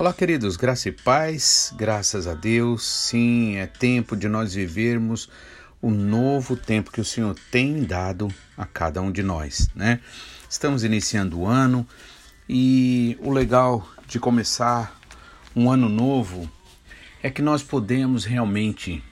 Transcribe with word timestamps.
Olá, 0.00 0.14
queridos, 0.14 0.56
graça 0.56 0.88
e 0.88 0.92
paz, 0.92 1.74
graças 1.76 2.26
a 2.26 2.32
Deus. 2.32 2.82
Sim, 2.82 3.56
é 3.56 3.66
tempo 3.66 4.16
de 4.16 4.30
nós 4.30 4.54
vivermos 4.54 5.28
o 5.78 5.90
novo 5.90 6.56
tempo 6.56 6.90
que 6.90 7.02
o 7.02 7.04
Senhor 7.04 7.36
tem 7.50 7.82
dado 7.82 8.32
a 8.56 8.64
cada 8.64 9.02
um 9.02 9.12
de 9.12 9.22
nós, 9.22 9.68
né? 9.74 10.00
Estamos 10.48 10.84
iniciando 10.84 11.40
o 11.40 11.46
ano 11.46 11.86
e 12.48 13.18
o 13.20 13.30
legal 13.30 13.86
de 14.06 14.18
começar 14.18 14.98
um 15.54 15.70
ano 15.70 15.86
novo 15.86 16.50
é 17.22 17.28
que 17.28 17.42
nós 17.42 17.62
podemos 17.62 18.24
realmente 18.24 19.04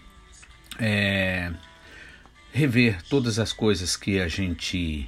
é, 0.78 1.52
rever 2.50 3.02
todas 3.10 3.38
as 3.38 3.52
coisas 3.52 3.94
que 3.94 4.18
a 4.18 4.26
gente 4.26 5.06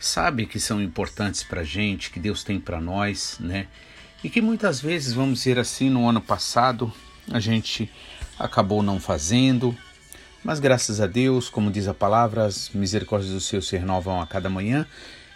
sabe 0.00 0.46
que 0.46 0.58
são 0.58 0.80
importantes 0.80 1.42
para 1.42 1.62
gente, 1.62 2.10
que 2.10 2.18
Deus 2.18 2.42
tem 2.42 2.58
para 2.58 2.80
nós, 2.80 3.36
né? 3.38 3.68
E 4.22 4.30
que 4.30 4.40
muitas 4.40 4.80
vezes, 4.80 5.12
vamos 5.12 5.38
dizer 5.38 5.58
assim, 5.58 5.90
no 5.90 6.08
ano 6.08 6.20
passado 6.20 6.92
a 7.30 7.40
gente 7.40 7.90
acabou 8.38 8.82
não 8.82 9.00
fazendo, 9.00 9.76
mas 10.44 10.58
graças 10.58 11.00
a 11.00 11.06
Deus, 11.06 11.48
como 11.48 11.70
diz 11.70 11.88
a 11.88 11.94
palavra, 11.94 12.44
as 12.44 12.70
misericórdias 12.70 13.32
do 13.32 13.40
Senhor 13.40 13.62
se 13.62 13.76
renovam 13.76 14.20
a 14.20 14.26
cada 14.26 14.48
manhã. 14.48 14.86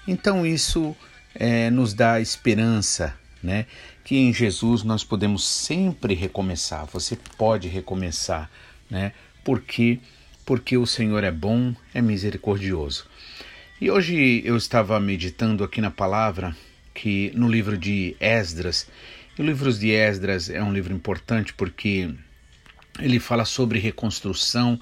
Então 0.06 0.46
isso 0.46 0.96
é, 1.34 1.70
nos 1.70 1.94
dá 1.94 2.20
esperança, 2.20 3.14
né? 3.42 3.66
Que 4.04 4.16
em 4.16 4.32
Jesus 4.32 4.82
nós 4.82 5.04
podemos 5.04 5.44
sempre 5.44 6.14
recomeçar. 6.14 6.86
Você 6.86 7.16
pode 7.36 7.68
recomeçar, 7.68 8.50
né? 8.90 9.12
Porque 9.44 10.00
porque 10.44 10.76
o 10.76 10.86
Senhor 10.86 11.24
é 11.24 11.32
bom, 11.32 11.74
é 11.92 12.00
misericordioso. 12.00 13.04
E 13.80 13.90
hoje 13.90 14.42
eu 14.44 14.56
estava 14.56 14.98
meditando 15.00 15.64
aqui 15.64 15.80
na 15.80 15.90
palavra 15.90 16.56
que 16.96 17.30
no 17.34 17.46
livro 17.46 17.76
de 17.76 18.16
Esdras, 18.18 18.88
e 19.38 19.42
o 19.42 19.44
livro 19.44 19.70
de 19.70 19.90
Esdras 19.90 20.48
é 20.48 20.62
um 20.62 20.72
livro 20.72 20.94
importante 20.94 21.52
porque 21.52 22.10
ele 22.98 23.20
fala 23.20 23.44
sobre 23.44 23.78
reconstrução, 23.78 24.80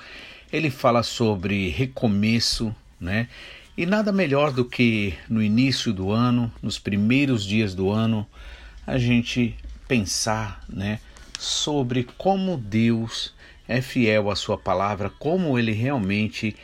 ele 0.52 0.70
fala 0.70 1.02
sobre 1.02 1.68
recomeço, 1.70 2.74
né? 3.00 3.26
E 3.76 3.84
nada 3.84 4.12
melhor 4.12 4.52
do 4.52 4.64
que 4.64 5.14
no 5.28 5.42
início 5.42 5.92
do 5.92 6.12
ano, 6.12 6.52
nos 6.62 6.78
primeiros 6.78 7.44
dias 7.44 7.74
do 7.74 7.90
ano, 7.90 8.24
a 8.86 8.96
gente 8.96 9.56
pensar, 9.88 10.64
né, 10.68 11.00
sobre 11.36 12.06
como 12.16 12.56
Deus 12.56 13.34
é 13.66 13.82
fiel 13.82 14.30
à 14.30 14.36
sua 14.36 14.56
palavra, 14.56 15.10
como 15.18 15.58
ele 15.58 15.72
realmente 15.72 16.54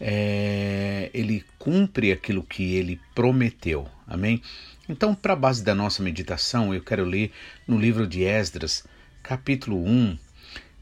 é, 0.00 1.10
ele 1.12 1.44
cumpre 1.58 2.12
aquilo 2.12 2.44
que 2.44 2.74
ele 2.74 3.00
prometeu. 3.16 3.88
Amém? 4.06 4.42
Então, 4.88 5.14
para 5.14 5.32
a 5.32 5.36
base 5.36 5.64
da 5.64 5.74
nossa 5.74 6.02
meditação, 6.02 6.74
eu 6.74 6.82
quero 6.82 7.04
ler 7.04 7.32
no 7.66 7.78
livro 7.78 8.06
de 8.06 8.22
Esdras, 8.22 8.84
capítulo 9.22 9.82
1, 9.82 10.18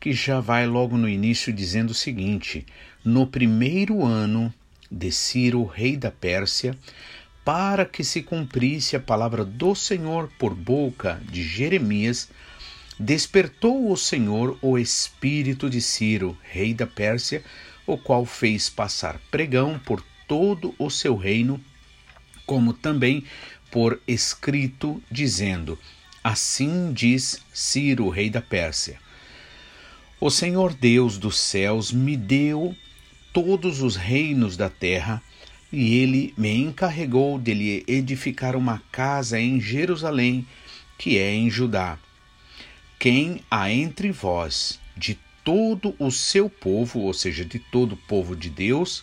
que 0.01 0.13
já 0.13 0.41
vai 0.41 0.67
logo 0.67 0.97
no 0.97 1.09
início 1.09 1.53
dizendo 1.53 1.91
o 1.91 1.95
seguinte: 1.95 2.67
No 3.05 3.27
primeiro 3.27 4.05
ano 4.05 4.53
de 4.91 5.13
Ciro, 5.13 5.65
rei 5.65 5.97
da 5.97 6.11
Pérsia, 6.11 6.77
para 7.45 7.85
que 7.85 8.03
se 8.03 8.23
cumprisse 8.23 8.97
a 8.97 9.01
palavra 9.01 9.45
do 9.45 9.75
Senhor 9.75 10.29
por 10.39 10.55
boca 10.55 11.21
de 11.31 11.43
Jeremias, 11.43 12.29
despertou 12.99 13.91
o 13.91 13.97
Senhor 13.97 14.59
o 14.61 14.79
espírito 14.79 15.71
de 15.71 15.81
Ciro, 15.81 16.37
rei 16.43 16.75
da 16.75 16.87
Pérsia, 16.87 17.43
o 17.87 17.97
qual 17.97 18.25
fez 18.25 18.69
passar 18.69 19.21
pregão 19.31 19.79
por 19.79 20.05
todo 20.29 20.75
o 20.79 20.91
seu 20.91 21.17
reino, 21.17 21.61
como 22.53 22.75
também 22.75 23.25
por 23.71 23.99
escrito, 24.07 25.03
dizendo: 25.11 25.79
Assim 26.23 26.93
diz 26.93 27.43
Ciro, 27.51 28.11
rei 28.11 28.29
da 28.29 28.43
Pérsia: 28.43 28.99
O 30.21 30.29
Senhor 30.29 30.75
Deus 30.75 31.17
dos 31.17 31.39
céus 31.39 31.91
me 31.91 32.15
deu 32.15 32.77
todos 33.33 33.81
os 33.81 33.97
reinos 33.97 34.55
da 34.55 34.69
terra, 34.69 35.23
e 35.73 35.97
ele 35.97 36.35
me 36.37 36.55
encarregou 36.55 37.39
de 37.39 37.55
lhe 37.55 37.85
edificar 37.89 38.55
uma 38.55 38.83
casa 38.93 39.41
em 39.41 39.59
Jerusalém, 39.59 40.47
que 40.99 41.17
é 41.17 41.33
em 41.33 41.49
Judá. 41.49 41.99
Quem 42.99 43.41
há 43.51 43.73
entre 43.73 44.13
vós 44.13 44.79
de 44.95 45.19
todo 45.43 45.97
o 45.99 46.11
seu 46.11 46.51
povo, 46.51 47.01
ou 47.01 47.15
seja, 47.15 47.47
de 47.47 47.59
todo 47.59 47.93
o 47.93 47.97
povo 48.07 48.37
de 48.37 48.51
Deus, 48.51 49.03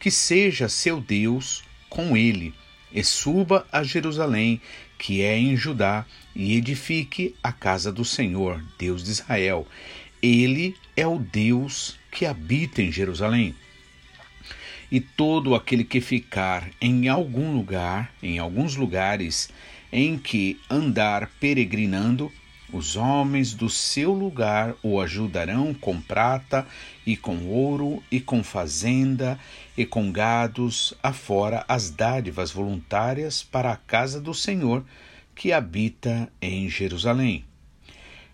que 0.00 0.10
seja 0.10 0.70
seu 0.70 1.02
Deus 1.02 1.62
com 1.90 2.16
ele, 2.16 2.54
e 2.94 3.02
suba 3.02 3.66
a 3.72 3.82
Jerusalém, 3.82 4.60
que 4.98 5.22
é 5.22 5.36
em 5.36 5.56
Judá, 5.56 6.04
e 6.34 6.56
edifique 6.56 7.34
a 7.42 7.52
casa 7.52 7.90
do 7.90 8.04
Senhor, 8.04 8.62
Deus 8.78 9.02
de 9.02 9.10
Israel. 9.10 9.66
Ele 10.22 10.76
é 10.96 11.06
o 11.06 11.18
Deus 11.18 11.98
que 12.10 12.26
habita 12.26 12.82
em 12.82 12.92
Jerusalém. 12.92 13.54
E 14.90 15.00
todo 15.00 15.54
aquele 15.54 15.84
que 15.84 16.00
ficar 16.00 16.68
em 16.80 17.08
algum 17.08 17.56
lugar, 17.56 18.12
em 18.22 18.38
alguns 18.38 18.76
lugares, 18.76 19.48
em 19.90 20.18
que 20.18 20.60
andar 20.70 21.30
peregrinando, 21.40 22.30
os 22.72 22.96
homens 22.96 23.52
do 23.52 23.68
seu 23.68 24.12
lugar 24.12 24.74
o 24.82 24.98
ajudarão 24.98 25.74
com 25.74 26.00
prata 26.00 26.66
e 27.06 27.16
com 27.16 27.46
ouro 27.46 28.02
e 28.10 28.18
com 28.18 28.42
fazenda 28.42 29.38
e 29.76 29.86
com 29.86 30.12
gados, 30.12 30.94
afora 31.02 31.64
as 31.66 31.90
dádivas 31.90 32.50
voluntárias 32.50 33.42
para 33.42 33.72
a 33.72 33.76
casa 33.76 34.20
do 34.20 34.34
Senhor 34.34 34.84
que 35.34 35.52
habita 35.52 36.30
em 36.40 36.68
Jerusalém. 36.68 37.44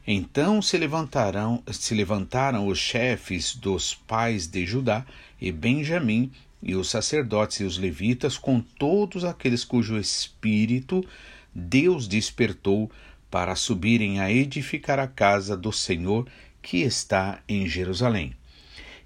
Então 0.07 0.63
se 0.63 0.77
levantaram, 0.79 1.63
se 1.71 1.95
levantaram 1.95 2.67
os 2.67 2.79
chefes 2.79 3.55
dos 3.55 3.95
pais 3.95 4.47
de 4.47 4.65
Judá 4.65 5.05
e 5.41 5.53
Benjamim 5.53 6.33
e 6.63 6.75
os 6.75 6.89
sacerdotes 6.89 7.61
e 7.61 7.65
os 7.65 7.79
levitas 7.79 8.39
com 8.39 8.61
todos 8.61 9.25
aqueles 9.25 9.65
cujo 9.65 9.99
espírito 9.99 11.05
Deus 11.55 12.09
despertou 12.09 12.91
para 13.31 13.55
subirem 13.55 14.21
a 14.21 14.33
edificar 14.33 14.99
a 14.99 15.07
casa 15.07 15.57
do 15.57 15.73
Senhor 15.73 16.27
que 16.63 16.79
está 16.79 17.41
em 17.49 17.69
Jerusalém. 17.69 18.38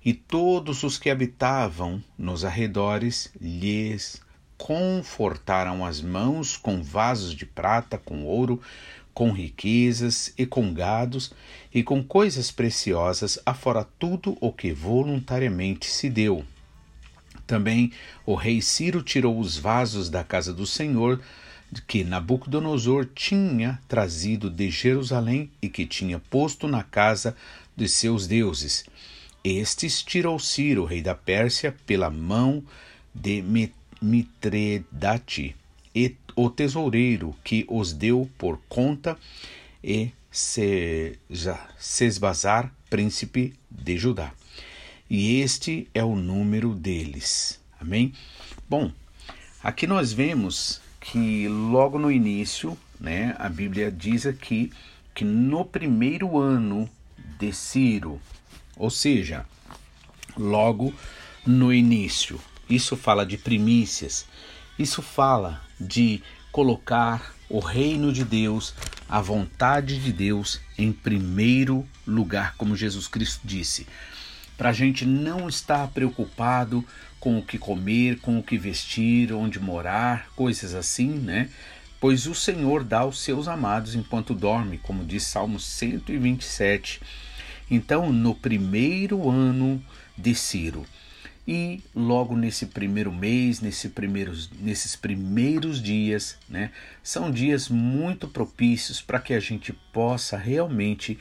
E 0.05 0.13
todos 0.13 0.83
os 0.83 0.99
que 0.99 1.11
habitavam 1.11 2.03
nos 2.19 2.45
arredores 2.45 3.33
lhes 3.41 4.21
confortaram 4.59 5.85
as 5.85 6.01
mãos 6.01 6.57
com 6.57 6.83
vasos 6.83 7.35
de 7.35 7.47
prata, 7.47 7.99
com 7.99 8.25
ouro, 8.25 8.61
com 9.15 9.31
riquezas 9.31 10.33
e 10.37 10.47
com 10.47 10.73
gados 10.73 11.33
e 11.73 11.83
com 11.83 12.03
coisas 12.03 12.51
preciosas, 12.51 13.39
afora 13.45 13.85
tudo 13.99 14.37
o 14.41 14.53
que 14.53 14.73
voluntariamente 14.73 15.87
se 15.87 16.09
deu. 16.09 16.45
Também 17.47 17.93
o 18.25 18.35
rei 18.35 18.63
Ciro 18.63 19.03
tirou 19.03 19.39
os 19.39 19.57
vasos 19.59 20.09
da 20.09 20.25
casa 20.25 20.53
do 20.53 20.67
Senhor 20.67 21.21
que 21.87 22.05
Nabucodonosor 22.05 23.07
tinha 23.15 23.81
trazido 23.89 24.51
de 24.51 24.71
Jerusalém 24.71 25.51
e 25.61 25.69
que 25.69 25.87
tinha 25.87 26.19
posto 26.19 26.69
na 26.69 26.83
casa 26.83 27.37
de 27.77 27.89
seus 27.89 28.27
deuses. 28.27 28.85
Estes 29.45 30.03
tirou 30.03 30.39
Ciro, 30.39 30.85
rei 30.85 31.03
da 31.03 31.15
Pérsia, 31.15 31.75
pela 31.85 32.09
mão 32.09 32.63
de 33.15 33.43
Mitredate, 34.01 35.57
e 35.95 36.15
o 36.37 36.49
tesoureiro 36.49 37.35
que 37.43 37.67
os 37.69 37.93
deu 37.93 38.31
por 38.39 38.59
conta, 38.69 39.19
e 39.83 40.11
Sesbazar, 41.79 42.73
príncipe 42.89 43.53
de 43.71 43.99
Judá. 43.99 44.33
E 45.11 45.41
este 45.41 45.89
é 45.93 46.03
o 46.03 46.17
número 46.17 46.75
deles. 46.75 47.61
Amém? 47.79 48.13
Bom, 48.69 48.91
aqui 49.63 49.87
nós 49.87 50.13
vemos 50.13 50.81
que 51.01 51.49
logo 51.49 51.99
no 51.99 52.11
início, 52.11 52.79
né, 52.99 53.35
a 53.39 53.49
Bíblia 53.49 53.91
diz 53.91 54.25
aqui 54.25 54.73
que 55.13 55.25
no 55.25 55.65
primeiro 55.65 56.39
ano 56.39 56.89
de 57.39 57.53
Ciro, 57.53 58.21
ou 58.77 58.91
seja, 58.91 59.47
logo 60.37 60.95
no 61.47 61.73
início, 61.73 62.41
isso 62.69 62.97
fala 62.97 63.25
de 63.25 63.37
primícias, 63.37 64.27
isso 64.79 65.03
fala 65.03 65.63
de 65.81 66.23
colocar 66.51 67.35
o 67.49 67.59
reino 67.59 68.13
de 68.13 68.25
Deus, 68.25 68.75
a 69.09 69.21
vontade 69.21 69.99
de 69.99 70.13
Deus 70.13 70.61
em 70.79 70.93
primeiro 70.93 71.87
lugar, 72.07 72.55
como 72.57 72.77
Jesus 72.77 73.07
Cristo 73.07 73.41
disse 73.45 73.87
para 74.63 74.71
a 74.71 74.73
gente 74.73 75.05
não 75.05 75.49
estar 75.49 75.89
preocupado 75.89 76.85
com 77.19 77.37
o 77.37 77.43
que 77.43 77.59
comer, 77.59 78.21
com 78.21 78.39
o 78.39 78.43
que 78.45 78.57
vestir, 78.57 79.33
onde 79.33 79.59
morar, 79.59 80.29
coisas 80.37 80.73
assim, 80.73 81.09
né? 81.09 81.49
Pois 82.01 82.29
o 82.29 82.35
Senhor 82.35 82.85
dá 82.85 83.01
aos 83.01 83.21
seus 83.21 83.49
amados 83.49 83.97
enquanto 83.97 84.35
dorme, 84.35 84.79
como 84.79 85.05
diz 85.05 85.25
Salmo 85.25 85.59
127. 85.59 87.01
Então, 87.73 88.13
no 88.13 88.35
primeiro 88.35 89.31
ano 89.31 89.83
de 90.15 90.35
Ciro. 90.35 90.85
E 91.49 91.81
logo 91.95 92.37
nesse 92.37 92.67
primeiro 92.67 93.11
mês, 93.11 93.63
nesse 93.63 93.89
primeiros, 93.89 94.51
nesses 94.61 94.95
primeiros 94.95 95.83
dias, 95.83 96.37
né, 96.47 96.71
são 97.03 97.31
dias 97.31 97.71
muito 97.71 98.29
propícios 98.29 99.01
para 99.01 99.19
que 99.19 99.33
a 99.33 99.41
gente 99.41 99.73
possa 99.91 100.37
realmente 100.37 101.19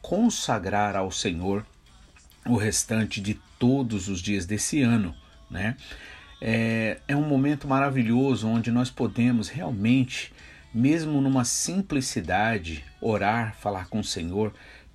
consagrar 0.00 0.96
ao 0.96 1.12
Senhor 1.12 1.64
o 2.44 2.56
restante 2.56 3.20
de 3.20 3.34
todos 3.56 4.08
os 4.08 4.20
dias 4.20 4.44
desse 4.44 4.82
ano, 4.82 5.14
né? 5.48 5.76
É, 6.40 6.98
é 7.06 7.14
um 7.14 7.22
momento 7.22 7.68
maravilhoso 7.68 8.48
onde 8.48 8.72
nós 8.72 8.90
podemos 8.90 9.48
realmente, 9.48 10.32
mesmo 10.74 11.20
numa 11.20 11.44
simplicidade, 11.44 12.84
orar, 13.00 13.54
falar 13.54 13.86
com 13.86 14.00
o 14.00 14.04
Senhor, 14.04 14.52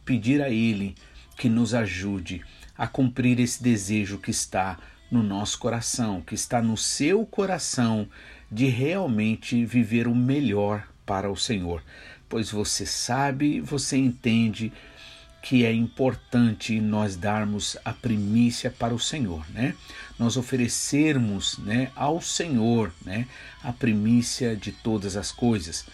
pedir 0.07 0.41
a 0.41 0.49
Ele 0.49 0.95
que 1.37 1.49
nos 1.49 1.73
ajude 1.73 2.41
a 2.77 2.87
cumprir 2.87 3.39
esse 3.41 3.61
desejo 3.61 4.17
que 4.17 4.31
está 4.31 4.79
no 5.11 5.21
nosso 5.21 5.59
coração, 5.59 6.21
que 6.21 6.33
está 6.33 6.61
no 6.61 6.77
seu 6.77 7.25
coração, 7.25 8.07
de 8.49 8.67
realmente 8.67 9.65
viver 9.65 10.07
o 10.07 10.15
melhor 10.15 10.87
para 11.05 11.29
o 11.29 11.35
Senhor. 11.35 11.83
Pois 12.29 12.49
você 12.49 12.85
sabe, 12.85 13.59
você 13.59 13.97
entende 13.97 14.71
que 15.41 15.65
é 15.65 15.73
importante 15.73 16.79
nós 16.79 17.15
darmos 17.15 17.77
a 17.83 17.93
primícia 17.93 18.71
para 18.71 18.93
o 18.93 18.99
Senhor, 18.99 19.45
né? 19.51 19.75
Nós 20.17 20.35
oferecermos, 20.35 21.57
né, 21.59 21.91
ao 21.95 22.21
Senhor, 22.21 22.91
né, 23.05 23.27
a 23.63 23.71
primícia 23.71 24.55
de 24.55 24.71
todas 24.71 25.15
as 25.15 25.31
coisas. 25.31 25.85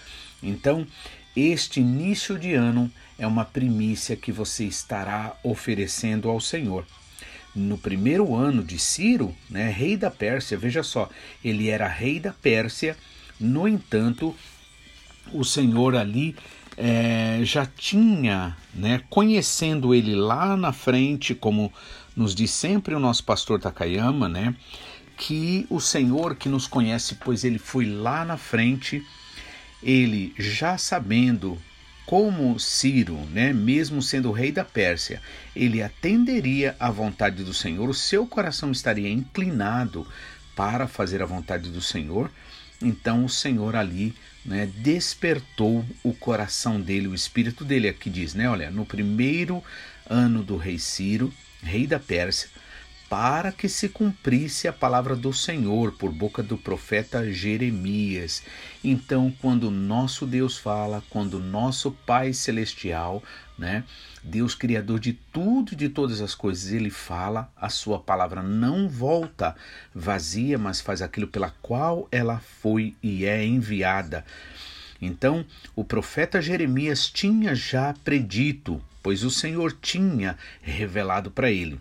Então, 0.41 0.87
este 1.35 1.81
início 1.81 2.37
de 2.37 2.53
ano 2.53 2.91
é 3.17 3.27
uma 3.27 3.45
primícia 3.45 4.15
que 4.15 4.31
você 4.31 4.65
estará 4.65 5.35
oferecendo 5.43 6.29
ao 6.29 6.39
Senhor. 6.39 6.85
No 7.55 7.77
primeiro 7.77 8.35
ano 8.35 8.63
de 8.63 8.79
Ciro, 8.79 9.35
né, 9.49 9.69
rei 9.69 9.95
da 9.95 10.09
Pérsia, 10.09 10.57
veja 10.57 10.81
só, 10.81 11.09
ele 11.43 11.69
era 11.69 11.87
rei 11.87 12.19
da 12.19 12.33
Pérsia, 12.33 12.97
no 13.39 13.67
entanto, 13.67 14.35
o 15.31 15.43
Senhor 15.43 15.95
ali 15.95 16.35
é, 16.75 17.41
já 17.43 17.65
tinha, 17.65 18.57
né, 18.73 19.01
conhecendo 19.09 19.93
ele 19.93 20.15
lá 20.15 20.57
na 20.57 20.73
frente, 20.73 21.35
como 21.35 21.71
nos 22.15 22.33
diz 22.33 22.51
sempre 22.51 22.95
o 22.95 22.99
nosso 22.99 23.23
pastor 23.23 23.59
Takayama, 23.59 24.27
né, 24.27 24.55
que 25.15 25.67
o 25.69 25.79
Senhor 25.79 26.35
que 26.35 26.49
nos 26.49 26.65
conhece, 26.65 27.15
pois 27.23 27.43
ele 27.43 27.59
foi 27.59 27.85
lá 27.85 28.25
na 28.25 28.37
frente, 28.37 29.05
ele 29.83 30.33
já 30.37 30.77
sabendo 30.77 31.61
como 32.05 32.59
Ciro, 32.59 33.17
né, 33.31 33.53
mesmo 33.53 34.01
sendo 34.01 34.31
rei 34.31 34.51
da 34.51 34.65
Pérsia, 34.65 35.21
ele 35.55 35.81
atenderia 35.81 36.75
à 36.79 36.89
vontade 36.91 37.43
do 37.43 37.53
Senhor, 37.53 37.89
o 37.89 37.93
seu 37.93 38.27
coração 38.27 38.71
estaria 38.71 39.09
inclinado 39.09 40.05
para 40.55 40.87
fazer 40.87 41.21
a 41.21 41.25
vontade 41.25 41.69
do 41.69 41.81
Senhor. 41.81 42.29
Então 42.81 43.23
o 43.25 43.29
Senhor 43.29 43.75
ali 43.75 44.13
né, 44.45 44.69
despertou 44.77 45.85
o 46.03 46.13
coração 46.13 46.79
dele, 46.79 47.07
o 47.07 47.15
espírito 47.15 47.63
dele. 47.63 47.87
Aqui 47.87 48.09
diz, 48.09 48.33
né? 48.33 48.49
Olha, 48.49 48.69
no 48.69 48.85
primeiro 48.85 49.63
ano 50.07 50.43
do 50.43 50.57
rei 50.57 50.77
Ciro, 50.77 51.33
rei 51.61 51.87
da 51.87 51.99
Pérsia, 51.99 52.49
para 53.13 53.51
que 53.51 53.69
se 53.69 53.89
cumprisse 53.89 54.67
a 54.67 54.73
palavra 54.73 55.15
do 55.15 55.31
Senhor 55.31 55.91
por 55.91 56.11
boca 56.11 56.41
do 56.41 56.57
profeta 56.57 57.31
Jeremias. 57.31 58.41
Então, 58.83 59.31
quando 59.39 59.69
nosso 59.69 60.25
Deus 60.25 60.57
fala, 60.57 61.03
quando 61.11 61.37
nosso 61.37 61.91
Pai 61.91 62.33
celestial, 62.33 63.21
né, 63.55 63.83
Deus 64.23 64.55
criador 64.55 64.99
de 64.99 65.13
tudo 65.13 65.73
e 65.73 65.75
de 65.75 65.89
todas 65.89 66.21
as 66.21 66.33
coisas, 66.33 66.73
ele 66.73 66.89
fala, 66.89 67.53
a 67.55 67.69
sua 67.69 67.99
palavra 67.99 68.41
não 68.41 68.89
volta 68.89 69.55
vazia, 69.93 70.57
mas 70.57 70.81
faz 70.81 70.99
aquilo 70.99 71.27
pela 71.27 71.51
qual 71.61 72.07
ela 72.11 72.39
foi 72.39 72.95
e 73.03 73.25
é 73.25 73.45
enviada. 73.45 74.25
Então, 74.99 75.45
o 75.75 75.83
profeta 75.83 76.41
Jeremias 76.41 77.11
tinha 77.11 77.53
já 77.53 77.93
predito, 78.03 78.81
pois 79.03 79.23
o 79.23 79.29
Senhor 79.29 79.71
tinha 79.79 80.35
revelado 80.63 81.29
para 81.29 81.51
ele. 81.51 81.79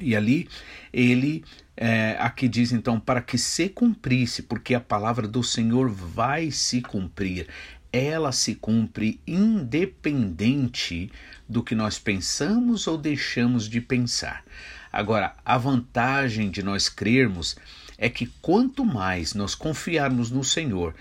E 0.00 0.16
ali 0.16 0.48
ele 0.92 1.44
é, 1.76 2.16
aqui 2.20 2.48
diz 2.48 2.72
então 2.72 3.00
para 3.00 3.20
que 3.20 3.36
se 3.36 3.68
cumprisse, 3.68 4.42
porque 4.42 4.74
a 4.74 4.80
palavra 4.80 5.26
do 5.26 5.42
Senhor 5.42 5.88
vai 5.88 6.50
se 6.50 6.80
cumprir. 6.80 7.48
Ela 7.92 8.32
se 8.32 8.56
cumpre 8.56 9.20
independente 9.26 11.10
do 11.48 11.62
que 11.62 11.74
nós 11.74 11.98
pensamos 11.98 12.86
ou 12.86 12.98
deixamos 12.98 13.68
de 13.68 13.80
pensar. 13.80 14.44
Agora, 14.92 15.34
a 15.44 15.58
vantagem 15.58 16.50
de 16.50 16.62
nós 16.62 16.88
crermos 16.88 17.56
é 17.98 18.08
que 18.08 18.26
quanto 18.40 18.84
mais 18.84 19.34
nós 19.34 19.54
confiarmos 19.54 20.30
no 20.30 20.42
Senhor 20.42 20.94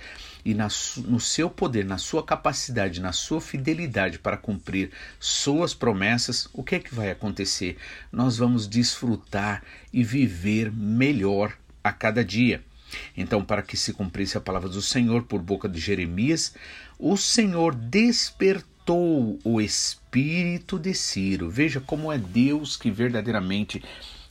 e 0.45 0.53
na, 0.53 0.67
no 1.05 1.19
seu 1.19 1.49
poder, 1.49 1.85
na 1.85 1.97
sua 1.97 2.23
capacidade, 2.23 3.01
na 3.01 3.11
sua 3.11 3.39
fidelidade 3.39 4.19
para 4.19 4.37
cumprir 4.37 4.91
suas 5.19 5.73
promessas, 5.73 6.49
o 6.53 6.63
que 6.63 6.75
é 6.75 6.79
que 6.79 6.93
vai 6.93 7.11
acontecer? 7.11 7.77
Nós 8.11 8.37
vamos 8.37 8.67
desfrutar 8.67 9.63
e 9.91 10.03
viver 10.03 10.71
melhor 10.71 11.57
a 11.83 11.91
cada 11.91 12.23
dia. 12.23 12.63
Então, 13.17 13.43
para 13.43 13.61
que 13.61 13.75
se 13.75 13.93
cumprisse 13.93 14.37
a 14.37 14.41
palavra 14.41 14.69
do 14.69 14.81
Senhor 14.81 15.23
por 15.23 15.41
boca 15.41 15.67
de 15.67 15.79
Jeremias, 15.79 16.53
o 16.99 17.17
Senhor 17.17 17.73
despertou 17.73 19.39
o 19.43 19.59
espírito 19.59 20.77
de 20.77 20.93
Ciro. 20.93 21.49
Veja 21.49 21.79
como 21.79 22.11
é 22.11 22.17
Deus 22.17 22.77
que 22.77 22.91
verdadeiramente 22.91 23.81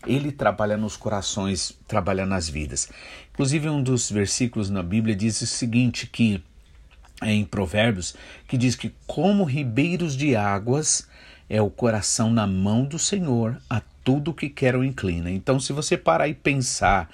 ele 0.07 0.33
trabalha 0.33 0.77
nos 0.77 0.97
corações, 0.97 1.79
trabalha 1.87 2.27
nas 2.27 2.49
vidas. 2.49 2.89
Inclusive, 3.33 3.69
um 3.69 3.83
dos 3.83 4.11
versículos 4.11 4.71
na 4.71 4.83
Bíblia 4.83 5.15
diz 5.15 5.41
o 5.41 5.47
seguinte: 5.47 6.07
que 6.07 6.43
em 7.23 7.45
Provérbios, 7.45 8.15
que 8.49 8.57
diz 8.57 8.75
que 8.75 8.93
como 9.07 9.45
ribeiros 9.45 10.17
de 10.17 10.35
águas 10.35 11.07
é 11.49 11.61
o 11.61 11.71
coração 11.71 12.31
na 12.33 12.47
mão 12.47 12.85
do 12.85 12.99
Senhor 12.99 13.61
a 13.69 13.81
tudo 14.03 14.35
que 14.35 14.49
quer 14.49 14.75
o 14.75 14.83
inclina. 14.83 15.31
Então, 15.31 15.61
se 15.61 15.73
você 15.73 15.97
parar 15.97 16.29
e 16.29 16.35
pensar 16.35 17.09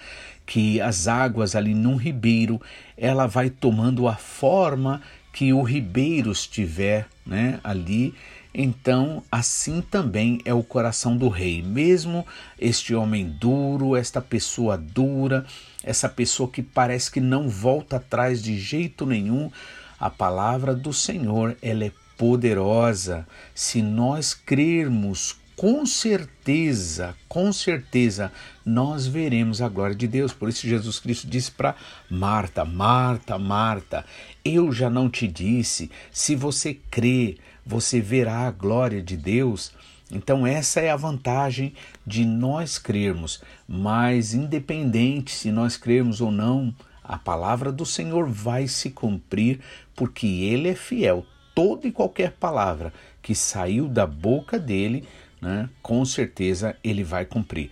que 0.47 0.81
as 0.81 1.07
águas 1.07 1.55
ali 1.55 1.75
num 1.75 1.97
ribeiro, 1.97 2.61
ela 2.97 3.27
vai 3.27 3.51
tomando 3.51 4.09
a 4.09 4.15
forma 4.15 5.03
que 5.33 5.53
o 5.53 5.63
ribeiro 5.63 6.33
estiver, 6.33 7.07
né, 7.27 7.61
ali 7.63 8.15
então, 8.55 9.23
assim 9.31 9.81
também 9.81 10.41
é 10.45 10.53
o 10.53 10.63
coração 10.63 11.17
do 11.17 11.29
rei. 11.29 11.63
Mesmo 11.63 12.27
este 12.59 12.95
homem 12.95 13.29
duro, 13.29 13.95
esta 13.95 14.21
pessoa 14.21 14.77
dura, 14.77 15.47
essa 15.83 16.09
pessoa 16.09 16.51
que 16.51 16.63
parece 16.63 17.11
que 17.11 17.21
não 17.21 17.49
volta 17.49 17.97
atrás 17.97 18.43
de 18.43 18.59
jeito 18.59 19.07
nenhum, 19.07 19.51
a 19.99 20.11
palavra 20.11 20.75
do 20.75 20.93
Senhor, 20.93 21.57
ela 21.61 21.85
é 21.85 21.93
poderosa. 22.17 23.27
Se 23.55 23.83
nós 23.83 24.35
crermos 24.35 25.37
com 25.59 25.85
certeza, 25.85 27.17
com 27.29 27.53
certeza, 27.53 28.31
nós 28.65 29.09
veremos 29.09 29.61
a 29.61 29.69
glória 29.69 29.95
de 29.95 30.07
Deus. 30.07 30.33
Por 30.33 30.49
isso 30.49 30.69
Jesus 30.69 31.01
Cristo 31.01 31.27
disse 31.27 31.51
para 31.51 31.75
Marta: 32.09 32.65
Marta, 32.65 33.37
Marta, 33.37 34.05
eu 34.45 34.71
já 34.71 34.89
não 34.89 35.11
te 35.11 35.27
disse, 35.27 35.91
se 36.13 36.37
você 36.37 36.79
crê, 36.89 37.39
você 37.69 38.01
verá 38.01 38.47
a 38.47 38.51
glória 38.51 39.03
de 39.03 39.15
Deus. 39.15 39.73
Então, 40.11 40.47
essa 40.47 40.81
é 40.81 40.91
a 40.91 40.97
vantagem 40.97 41.75
de 42.07 42.25
nós 42.25 42.79
crermos, 42.79 43.43
mas 43.69 44.33
independente 44.33 45.31
se 45.33 45.53
nós 45.53 45.77
crermos 45.77 46.23
ou 46.23 46.33
não, 46.33 46.75
a 47.05 47.19
palavra 47.19 47.71
do 47.71 47.85
Senhor 47.85 48.27
vai 48.27 48.67
se 48.67 48.89
cumprir, 48.89 49.61
porque 49.95 50.27
Ele 50.27 50.69
é 50.69 50.75
fiel. 50.75 51.27
Toda 51.55 51.87
e 51.87 51.93
qualquer 51.93 52.33
palavra 52.33 52.91
que 53.21 53.35
saiu 53.35 53.87
da 53.87 54.07
boca 54.07 54.59
dele, 54.59 55.05
né, 55.39 55.69
com 55.83 56.03
certeza 56.07 56.75
ele 56.83 57.05
vai 57.05 57.27
cumprir. 57.27 57.71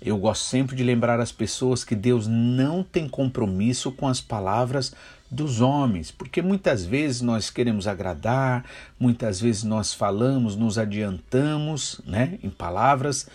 Eu 0.00 0.16
gosto 0.16 0.44
sempre 0.44 0.74
de 0.74 0.82
lembrar 0.82 1.20
as 1.20 1.30
pessoas 1.30 1.84
que 1.84 1.94
Deus 1.94 2.26
não 2.26 2.82
tem 2.82 3.08
compromisso 3.08 3.92
com 3.92 4.08
as 4.08 4.20
palavras 4.20 4.94
dos 5.30 5.60
homens, 5.60 6.10
porque 6.10 6.40
muitas 6.40 6.84
vezes 6.84 7.20
nós 7.20 7.50
queremos 7.50 7.86
agradar, 7.86 8.64
muitas 8.98 9.40
vezes 9.40 9.62
nós 9.62 9.92
falamos, 9.92 10.56
nos 10.56 10.78
adiantamos, 10.78 12.00
né, 12.06 12.38
em 12.42 12.48
palavras. 12.48 13.28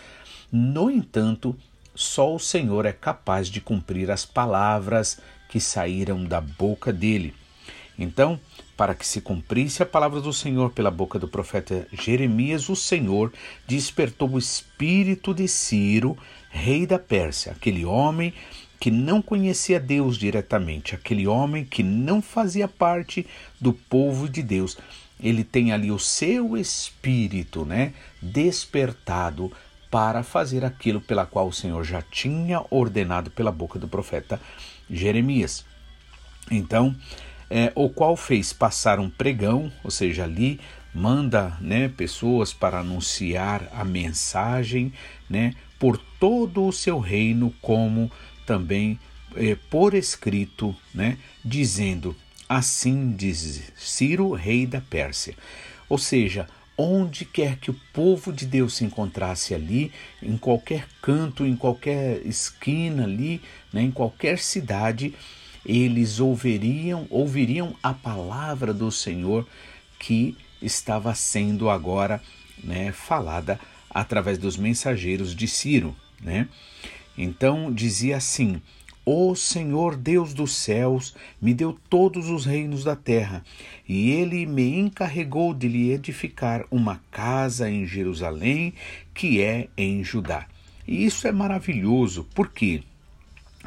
No 0.50 0.90
entanto, 0.90 1.56
só 1.94 2.34
o 2.34 2.40
Senhor 2.40 2.86
é 2.86 2.92
capaz 2.92 3.48
de 3.48 3.60
cumprir 3.60 4.10
as 4.10 4.24
palavras 4.24 5.20
que 5.48 5.60
saíram 5.60 6.24
da 6.24 6.40
boca 6.40 6.92
dele. 6.92 7.32
Então, 7.96 8.40
para 8.76 8.94
que 8.94 9.06
se 9.06 9.20
cumprisse 9.20 9.82
a 9.82 9.86
palavra 9.86 10.20
do 10.20 10.32
Senhor 10.32 10.70
pela 10.70 10.90
boca 10.90 11.16
do 11.16 11.28
profeta 11.28 11.86
Jeremias, 11.92 12.68
o 12.68 12.74
Senhor 12.74 13.32
despertou 13.68 14.30
o 14.30 14.38
espírito 14.38 15.32
de 15.32 15.46
Ciro, 15.46 16.18
rei 16.50 16.86
da 16.86 16.98
Pérsia, 16.98 17.52
aquele 17.52 17.84
homem 17.84 18.34
que 18.84 18.90
não 18.90 19.22
conhecia 19.22 19.80
Deus 19.80 20.18
diretamente, 20.18 20.94
aquele 20.94 21.26
homem 21.26 21.64
que 21.64 21.82
não 21.82 22.20
fazia 22.20 22.68
parte 22.68 23.26
do 23.58 23.72
povo 23.72 24.28
de 24.28 24.42
Deus. 24.42 24.76
Ele 25.18 25.42
tem 25.42 25.72
ali 25.72 25.90
o 25.90 25.98
seu 25.98 26.54
espírito, 26.54 27.64
né, 27.64 27.94
despertado 28.20 29.50
para 29.90 30.22
fazer 30.22 30.66
aquilo 30.66 31.00
pela 31.00 31.24
qual 31.24 31.48
o 31.48 31.52
Senhor 31.52 31.82
já 31.82 32.02
tinha 32.02 32.62
ordenado 32.68 33.30
pela 33.30 33.50
boca 33.50 33.78
do 33.78 33.88
profeta 33.88 34.38
Jeremias. 34.90 35.64
Então, 36.50 36.94
é, 37.48 37.72
o 37.74 37.88
qual 37.88 38.14
fez 38.18 38.52
passar 38.52 39.00
um 39.00 39.08
pregão, 39.08 39.72
ou 39.82 39.90
seja, 39.90 40.24
ali 40.24 40.60
manda 40.94 41.56
né, 41.58 41.88
pessoas 41.88 42.52
para 42.52 42.80
anunciar 42.80 43.66
a 43.72 43.82
mensagem 43.82 44.92
né, 45.26 45.54
por 45.78 45.96
todo 46.20 46.66
o 46.66 46.72
seu 46.72 46.98
reino, 46.98 47.50
como 47.62 48.10
também 48.46 48.98
é, 49.36 49.56
por 49.70 49.94
escrito, 49.94 50.74
né, 50.94 51.18
dizendo: 51.44 52.14
Assim 52.48 53.12
diz 53.12 53.72
Ciro, 53.76 54.32
rei 54.32 54.66
da 54.66 54.80
Pérsia. 54.80 55.34
Ou 55.88 55.98
seja, 55.98 56.48
onde 56.76 57.24
quer 57.24 57.56
que 57.56 57.70
o 57.70 57.80
povo 57.92 58.32
de 58.32 58.46
Deus 58.46 58.74
se 58.74 58.84
encontrasse 58.84 59.54
ali, 59.54 59.92
em 60.22 60.36
qualquer 60.36 60.86
canto, 61.00 61.46
em 61.46 61.56
qualquer 61.56 62.20
esquina 62.26 63.04
ali, 63.04 63.40
né, 63.72 63.82
em 63.82 63.90
qualquer 63.90 64.38
cidade, 64.38 65.14
eles 65.64 66.20
ouviriam, 66.20 67.06
ouviriam 67.10 67.74
a 67.82 67.94
palavra 67.94 68.74
do 68.74 68.90
Senhor 68.90 69.46
que 69.98 70.36
estava 70.60 71.14
sendo 71.14 71.70
agora 71.70 72.20
né, 72.62 72.92
falada 72.92 73.58
através 73.88 74.36
dos 74.36 74.56
mensageiros 74.56 75.34
de 75.34 75.46
Ciro. 75.46 75.94
Né? 76.20 76.48
Então 77.16 77.72
dizia 77.72 78.16
assim: 78.16 78.60
O 79.04 79.34
Senhor 79.34 79.96
Deus 79.96 80.34
dos 80.34 80.54
céus 80.54 81.14
me 81.40 81.54
deu 81.54 81.78
todos 81.88 82.28
os 82.28 82.44
reinos 82.44 82.84
da 82.84 82.96
terra, 82.96 83.44
e 83.88 84.10
ele 84.10 84.46
me 84.46 84.78
encarregou 84.78 85.54
de 85.54 85.68
lhe 85.68 85.90
edificar 85.92 86.64
uma 86.70 87.00
casa 87.10 87.70
em 87.70 87.86
Jerusalém, 87.86 88.74
que 89.12 89.40
é 89.40 89.68
em 89.76 90.02
Judá. 90.02 90.46
E 90.86 91.04
isso 91.04 91.26
é 91.26 91.32
maravilhoso, 91.32 92.24
por 92.34 92.50
quê? 92.50 92.82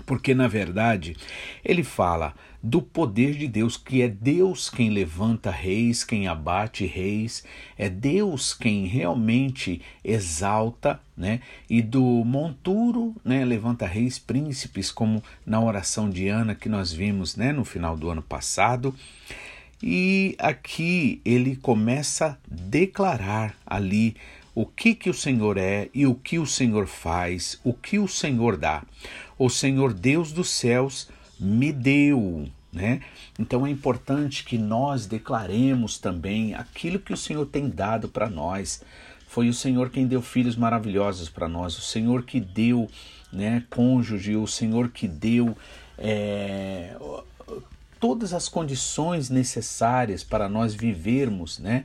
Porque, 0.05 0.33
na 0.33 0.47
verdade, 0.47 1.15
ele 1.63 1.83
fala 1.83 2.33
do 2.61 2.81
poder 2.81 3.35
de 3.35 3.47
Deus, 3.47 3.77
que 3.77 4.01
é 4.01 4.07
Deus 4.07 4.69
quem 4.69 4.89
levanta 4.89 5.51
reis, 5.51 6.03
quem 6.03 6.27
abate 6.27 6.85
reis, 6.85 7.43
é 7.77 7.89
Deus 7.89 8.53
quem 8.53 8.85
realmente 8.85 9.81
exalta, 10.03 10.99
né? 11.15 11.39
E 11.69 11.81
do 11.81 12.01
monturo, 12.01 13.15
né, 13.23 13.45
levanta 13.45 13.85
reis, 13.85 14.17
príncipes, 14.17 14.91
como 14.91 15.23
na 15.45 15.61
oração 15.61 16.09
de 16.09 16.27
Ana 16.27 16.55
que 16.55 16.67
nós 16.67 16.91
vimos, 16.91 17.35
né, 17.35 17.51
no 17.51 17.63
final 17.63 17.95
do 17.95 18.09
ano 18.09 18.21
passado. 18.21 18.93
E 19.81 20.35
aqui 20.39 21.21
ele 21.23 21.55
começa 21.55 22.27
a 22.27 22.37
declarar 22.49 23.55
ali 23.65 24.15
o 24.57 24.65
que 24.65 24.95
que 24.95 25.07
o 25.07 25.13
Senhor 25.13 25.55
é 25.55 25.87
e 25.93 26.07
o 26.07 26.15
que 26.15 26.39
o 26.39 26.45
Senhor 26.47 26.87
faz, 26.87 27.61
o 27.63 27.71
que 27.71 27.99
o 27.99 28.07
Senhor 28.07 28.57
dá. 28.57 28.83
O 29.37 29.51
Senhor 29.51 29.93
Deus 29.93 30.31
dos 30.31 30.49
céus 30.49 31.09
me 31.39 31.71
deu, 31.71 32.49
né? 32.73 33.01
Então 33.37 33.67
é 33.67 33.69
importante 33.69 34.43
que 34.43 34.57
nós 34.57 35.05
declaremos 35.05 35.99
também 35.99 36.55
aquilo 36.55 36.97
que 36.97 37.13
o 37.13 37.17
Senhor 37.17 37.45
tem 37.45 37.69
dado 37.69 38.09
para 38.09 38.27
nós. 38.31 38.83
Foi 39.27 39.47
o 39.47 39.53
Senhor 39.53 39.91
quem 39.91 40.07
deu 40.07 40.23
filhos 40.23 40.55
maravilhosos 40.55 41.29
para 41.29 41.47
nós, 41.47 41.77
o 41.77 41.81
Senhor 41.81 42.23
que 42.23 42.39
deu, 42.39 42.89
né, 43.31 43.63
cônjuge, 43.69 44.35
o 44.35 44.47
Senhor 44.47 44.89
que 44.89 45.07
deu 45.07 45.55
é, 45.99 46.97
todas 47.99 48.33
as 48.33 48.49
condições 48.49 49.29
necessárias 49.29 50.23
para 50.23 50.49
nós 50.49 50.73
vivermos, 50.73 51.59
né? 51.59 51.83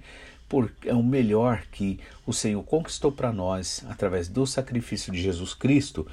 É 0.85 0.95
o 0.95 1.03
melhor 1.03 1.63
que 1.71 1.99
o 2.27 2.33
Senhor 2.33 2.63
conquistou 2.63 3.11
para 3.11 3.33
nós 3.33 3.85
através 3.89 4.29
do 4.29 4.47
sacrifício 4.47 5.13
de 5.13 5.21
Jesus 5.21 5.55
Cristo. 5.55 6.07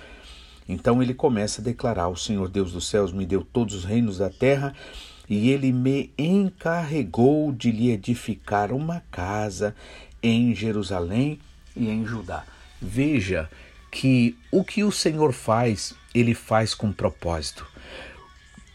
Então 0.67 1.01
ele 1.01 1.13
começa 1.13 1.61
a 1.61 1.63
declarar: 1.63 2.07
O 2.07 2.15
Senhor 2.15 2.47
Deus 2.47 2.71
dos 2.71 2.87
céus 2.87 3.11
me 3.11 3.25
deu 3.25 3.41
todos 3.41 3.75
os 3.75 3.85
reinos 3.85 4.19
da 4.19 4.29
terra 4.29 4.73
e 5.29 5.49
ele 5.49 5.71
me 5.71 6.11
encarregou 6.17 7.51
de 7.51 7.71
lhe 7.71 7.91
edificar 7.91 8.71
uma 8.71 9.01
casa 9.11 9.75
em 10.21 10.55
Jerusalém 10.55 11.39
e 11.75 11.87
em 11.89 12.05
Judá. 12.05 12.45
Veja 12.81 13.49
que 13.91 14.37
o 14.51 14.63
que 14.63 14.83
o 14.83 14.91
Senhor 14.91 15.33
faz, 15.33 15.93
ele 16.13 16.33
faz 16.33 16.73
com 16.73 16.91
propósito. 16.91 17.67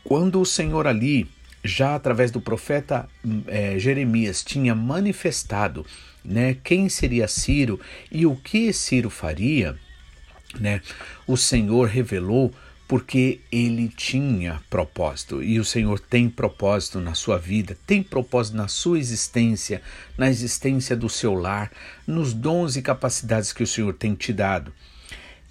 Quando 0.02 0.40
o 0.40 0.46
Senhor 0.46 0.86
ali 0.86 1.28
já 1.64 1.94
através 1.94 2.30
do 2.30 2.40
profeta 2.40 3.08
é, 3.46 3.78
Jeremias 3.78 4.44
tinha 4.44 4.74
manifestado 4.74 5.86
né, 6.22 6.56
quem 6.62 6.88
seria 6.88 7.26
Ciro 7.26 7.80
e 8.12 8.26
o 8.26 8.36
que 8.36 8.72
Ciro 8.72 9.08
faria, 9.08 9.76
né, 10.60 10.82
o 11.26 11.36
Senhor 11.36 11.88
revelou 11.88 12.52
porque 12.86 13.40
ele 13.50 13.88
tinha 13.88 14.60
propósito 14.68 15.42
e 15.42 15.58
o 15.58 15.64
Senhor 15.64 15.98
tem 15.98 16.28
propósito 16.28 17.00
na 17.00 17.14
sua 17.14 17.38
vida, 17.38 17.76
tem 17.86 18.02
propósito 18.02 18.56
na 18.56 18.68
sua 18.68 18.98
existência, 18.98 19.80
na 20.18 20.28
existência 20.28 20.94
do 20.94 21.08
seu 21.08 21.34
lar, 21.34 21.72
nos 22.06 22.34
dons 22.34 22.76
e 22.76 22.82
capacidades 22.82 23.52
que 23.52 23.62
o 23.62 23.66
Senhor 23.66 23.94
tem 23.94 24.14
te 24.14 24.32
dado. 24.32 24.72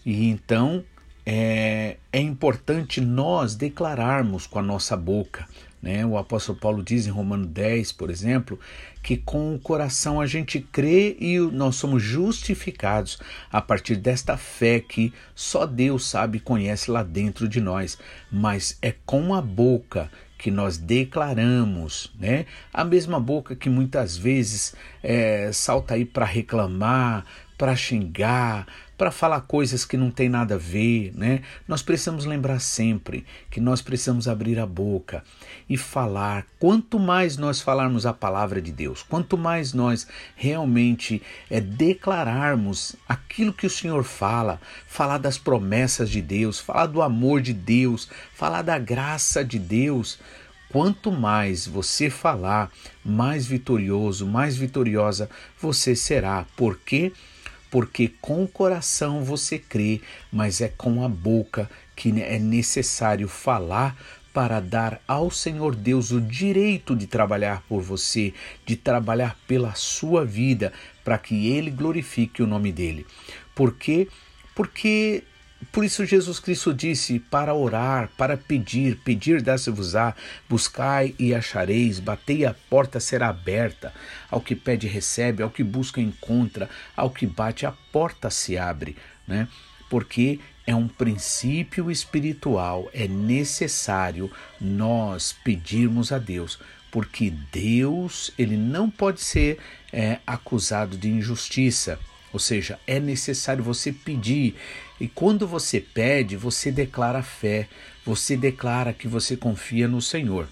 E 0.06 0.30
então 0.30 0.84
é, 1.26 1.98
é 2.12 2.20
importante 2.20 3.02
nós 3.02 3.56
declararmos 3.56 4.46
com 4.46 4.60
a 4.60 4.64
nossa 4.64 4.96
boca, 4.96 5.48
né? 5.84 6.06
O 6.06 6.18
apóstolo 6.18 6.58
Paulo 6.58 6.82
diz 6.82 7.06
em 7.06 7.10
Romano 7.10 7.46
10, 7.46 7.92
por 7.92 8.10
exemplo, 8.10 8.58
que 9.04 9.18
com 9.18 9.54
o 9.54 9.60
coração 9.60 10.22
a 10.22 10.26
gente 10.26 10.62
crê 10.62 11.18
e 11.20 11.38
nós 11.38 11.76
somos 11.76 12.02
justificados 12.02 13.20
a 13.52 13.62
partir 13.62 13.98
desta 13.98 14.38
fé 14.38 14.80
que 14.80 15.14
só 15.36 15.66
Deus 15.66 16.08
sabe 16.08 16.38
e 16.38 16.42
conhece 16.42 16.90
lá 16.90 17.04
dentro 17.04 17.50
de 17.50 17.60
nós, 17.60 18.00
mas 18.32 18.78
é 18.82 18.94
com 19.06 19.34
a 19.36 19.42
boca 19.42 20.10
que 20.38 20.50
nós 20.50 20.78
declaramos, 20.78 22.12
né? 22.18 22.46
A 22.74 22.86
mesma 22.86 23.20
boca 23.20 23.54
que 23.54 23.70
muitas 23.70 24.16
vezes 24.16 24.74
é, 25.02 25.52
salta 25.52 25.96
aí 25.96 26.06
para 26.06 26.26
reclamar, 26.26 27.26
para 27.58 27.76
xingar, 27.76 28.68
para 28.98 29.12
falar 29.12 29.42
coisas 29.42 29.86
que 29.86 29.98
não 29.98 30.12
tem 30.12 30.30
nada 30.30 30.56
a 30.56 30.58
ver, 30.58 31.12
né? 31.16 31.42
Nós 31.68 31.82
precisamos 31.82 32.26
lembrar 32.26 32.60
sempre 32.60 33.26
que 33.50 33.60
nós 33.60 33.82
precisamos 33.82 34.28
abrir 34.28 34.60
a 34.60 34.66
boca 34.66 35.24
e 35.68 35.78
falar. 35.78 36.46
Quanto 36.60 37.00
mais 37.00 37.36
nós 37.38 37.60
falarmos 37.60 38.06
a 38.06 38.14
palavra 38.14 38.62
de 38.62 38.72
Deus, 38.72 39.02
quanto 39.02 39.38
mais 39.38 39.74
nós 39.74 40.08
realmente 40.36 41.22
é 41.50 41.60
declararmos 41.60 42.96
aquilo 43.08 43.54
que 43.54 43.66
o 43.66 43.70
Senhor 43.70 44.04
fala, 44.04 44.62
falar 44.88 45.18
das 45.18 45.38
promessas 45.38 46.10
de 46.10 46.22
Deus, 46.22 46.60
falar 46.60 46.86
do 46.86 47.02
amor 47.02 47.42
de 47.42 47.54
Deus, 47.54 48.10
falar 48.34 48.62
da 48.62 48.78
graça 48.78 49.44
de 49.44 49.60
Deus, 49.60 50.20
Quanto 50.70 51.12
mais 51.12 51.68
você 51.68 52.10
falar, 52.10 52.72
mais 53.06 53.46
vitorioso, 53.46 54.26
mais 54.26 54.58
vitoriosa 54.58 55.30
você 55.62 55.96
será. 55.96 56.48
Por 56.58 56.80
quê? 56.80 56.94
porque 56.94 57.33
com 58.22 58.44
o 58.44 58.48
coração 58.48 59.24
você 59.24 59.58
crê, 59.58 60.02
mas 60.32 60.62
é 60.62 60.68
com 60.68 61.04
a 61.04 61.10
boca 61.10 61.70
que 61.96 62.10
é 62.22 62.38
necessário 62.38 63.28
falar 63.28 63.98
para 64.34 64.60
dar 64.60 65.02
ao 65.08 65.30
Senhor 65.30 65.76
Deus 65.76 66.12
o 66.12 66.20
direito 66.20 66.96
de 66.96 67.08
trabalhar 67.08 67.64
por 67.70 67.82
você, 67.82 68.34
de 68.66 68.76
trabalhar 68.76 69.38
pela 69.48 69.74
sua 69.76 70.26
vida, 70.26 70.74
para 71.04 71.18
que 71.18 71.48
ele 71.52 71.70
glorifique 71.70 72.42
o 72.42 72.48
nome 72.48 72.72
dele. 72.72 73.06
Por 73.54 73.76
quê? 73.76 74.08
Porque 74.56 75.24
por 75.72 75.86
isso 75.86 76.06
Jesus 76.06 76.40
Cristo 76.40 76.74
disse: 76.74 77.20
para 77.20 77.54
orar, 77.54 78.10
para 78.18 78.36
pedir, 78.36 78.98
pedir 78.98 79.42
dá-se-vos-á, 79.42 80.16
buscai 80.50 81.14
e 81.20 81.34
achareis, 81.34 82.00
batei 82.00 82.46
a 82.46 82.56
porta 82.70 83.00
será 83.00 83.30
aberta. 83.30 83.94
Ao 84.30 84.42
que 84.42 84.56
pede 84.56 84.88
recebe, 84.88 85.44
ao 85.44 85.50
que 85.50 85.64
busca 85.64 86.02
encontra, 86.02 86.70
ao 86.96 87.10
que 87.10 87.28
bate 87.28 87.66
a 87.66 87.72
porta 87.92 88.30
se 88.30 88.58
abre, 88.58 88.98
né? 89.28 89.48
Porque 89.90 90.40
é 90.66 90.74
um 90.74 90.88
princípio 90.88 91.92
espiritual, 91.92 92.90
é 92.94 93.08
necessário 93.08 94.32
nós 94.60 95.36
pedirmos 95.44 96.12
a 96.12 96.18
Deus, 96.18 96.58
porque 96.90 97.32
Deus 97.52 98.32
ele 98.38 98.58
não 98.58 98.90
pode 98.90 99.22
ser 99.22 99.60
é, 99.92 100.20
acusado 100.26 100.98
de 100.98 101.10
injustiça. 101.10 102.00
Ou 102.32 102.40
seja, 102.40 102.80
é 102.88 103.00
necessário 103.00 103.64
você 103.64 103.92
pedir. 103.92 104.56
E 105.00 105.08
quando 105.08 105.48
você 105.48 105.80
pede, 105.80 106.36
você 106.36 106.72
declara 106.72 107.22
fé, 107.22 107.68
você 108.06 108.38
declara 108.38 108.94
que 108.94 109.08
você 109.08 109.36
confia 109.36 109.88
no 109.88 110.02
Senhor. 110.02 110.48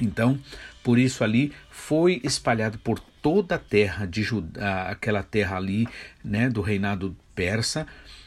Então, 0.00 0.38
por 0.82 0.98
isso 0.98 1.22
ali 1.22 1.52
foi 1.70 2.20
espalhado 2.24 2.78
por 2.78 2.98
toda 2.98 3.54
a 3.54 3.58
terra 3.58 4.06
de 4.06 4.22
Judá, 4.22 4.88
aquela 4.90 5.22
terra 5.22 5.56
ali, 5.56 5.88
né, 6.22 6.50
do 6.50 6.60
reinado 6.60 7.16
persa, 7.34 7.86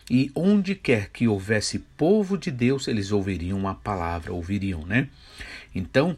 e 0.10 0.32
onde 0.34 0.74
quer 0.74 1.10
que 1.10 1.28
houvesse 1.28 1.80
povo 1.80 2.38
de 2.38 2.50
Deus, 2.50 2.88
eles 2.88 3.12
ouviriam 3.12 3.68
a 3.68 3.76
palavra, 3.76 4.34
ouviriam, 4.34 4.86
né? 4.86 5.10
Então, 5.76 6.18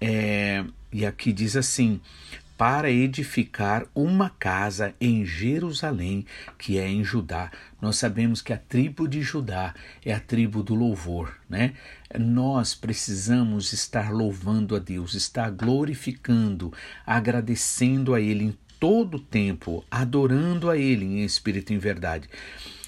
é, 0.00 0.64
e 0.92 1.06
aqui 1.06 1.32
diz 1.32 1.56
assim: 1.56 2.00
para 2.60 2.90
edificar 2.90 3.86
uma 3.94 4.28
casa 4.28 4.94
em 5.00 5.24
Jerusalém, 5.24 6.26
que 6.58 6.78
é 6.78 6.86
em 6.86 7.02
Judá. 7.02 7.50
Nós 7.80 7.96
sabemos 7.96 8.42
que 8.42 8.52
a 8.52 8.58
tribo 8.58 9.08
de 9.08 9.22
Judá 9.22 9.74
é 10.04 10.12
a 10.12 10.20
tribo 10.20 10.62
do 10.62 10.74
louvor, 10.74 11.38
né? 11.48 11.72
Nós 12.18 12.74
precisamos 12.74 13.72
estar 13.72 14.12
louvando 14.12 14.76
a 14.76 14.78
Deus, 14.78 15.14
estar 15.14 15.50
glorificando, 15.50 16.70
agradecendo 17.06 18.12
a 18.12 18.20
Ele 18.20 18.44
em 18.44 18.58
todo 18.78 19.14
o 19.14 19.20
tempo, 19.20 19.82
adorando 19.90 20.68
a 20.68 20.76
Ele 20.76 21.06
em 21.06 21.24
espírito 21.24 21.72
e 21.72 21.76
em 21.76 21.78
verdade 21.78 22.28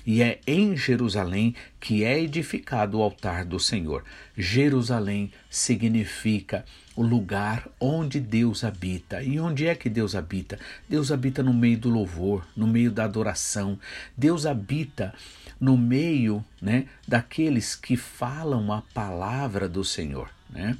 e 0.07 0.23
é 0.23 0.41
em 0.47 0.77
Jerusalém 0.77 1.55
que 1.81 2.05
é 2.05 2.21
edificado 2.21 2.99
o 2.99 3.03
altar 3.03 3.45
do 3.45 3.59
Senhor. 3.59 4.05
Jerusalém 4.37 5.31
significa 5.51 6.65
o 6.95 7.03
lugar 7.03 7.69
onde 7.81 8.21
Deus 8.21 8.65
habita. 8.65 9.23
E 9.23 9.39
onde 9.41 9.67
é 9.67 9.75
que 9.75 9.89
Deus 9.89 10.15
habita? 10.15 10.59
Deus 10.89 11.11
habita 11.11 11.43
no 11.43 11.55
meio 11.55 11.79
do 11.79 11.89
louvor, 11.89 12.47
no 12.57 12.67
meio 12.67 12.91
da 12.91 13.05
adoração. 13.05 13.79
Deus 14.17 14.47
habita 14.47 15.15
no 15.61 15.77
meio 15.77 16.45
né, 16.61 16.87
daqueles 17.07 17.75
que 17.75 17.97
falam 17.97 18.73
a 18.73 18.83
palavra 18.93 19.69
do 19.69 19.85
Senhor. 19.85 20.29
Né? 20.51 20.77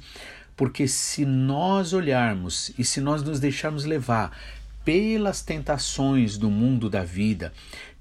Porque 0.55 0.87
se 0.87 1.25
nós 1.25 1.93
olharmos 1.93 2.71
e 2.77 2.83
se 2.83 3.01
nós 3.01 3.23
nos 3.23 3.39
deixarmos 3.39 3.85
levar 3.85 4.37
pelas 4.83 5.41
tentações 5.41 6.37
do 6.37 6.51
mundo 6.51 6.89
da 6.89 7.03
vida, 7.03 7.53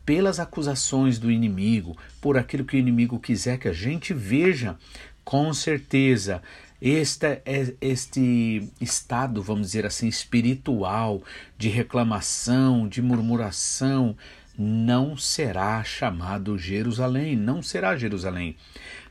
pelas 0.04 0.40
acusações 0.40 1.18
do 1.18 1.30
inimigo, 1.30 1.97
por 2.21 2.37
aquilo 2.37 2.64
que 2.64 2.76
o 2.76 2.78
inimigo 2.78 3.18
quiser 3.18 3.59
que 3.59 3.68
a 3.68 3.73
gente 3.73 4.12
veja, 4.12 4.76
com 5.25 5.52
certeza 5.54 6.42
este, 6.80 7.40
é, 7.44 7.75
este 7.80 8.68
estado, 8.80 9.40
vamos 9.40 9.68
dizer 9.68 9.87
assim, 9.87 10.09
espiritual, 10.09 11.23
de 11.56 11.68
reclamação, 11.68 12.88
de 12.88 13.00
murmuração, 13.00 14.16
não 14.59 15.16
será 15.16 15.82
chamado 15.85 16.59
Jerusalém, 16.59 17.37
não 17.37 17.62
será 17.62 17.97
Jerusalém, 17.97 18.56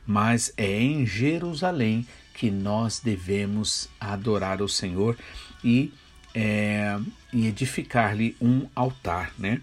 mas 0.06 0.52
é 0.56 0.80
em 0.80 1.06
Jerusalém 1.06 2.06
que 2.34 2.50
nós 2.50 3.00
devemos 3.00 3.88
adorar 3.98 4.60
o 4.60 4.68
Senhor 4.68 5.16
e, 5.64 5.92
é, 6.34 6.98
e 7.32 7.46
edificar-lhe 7.46 8.36
um 8.40 8.66
altar, 8.74 9.32
né? 9.38 9.62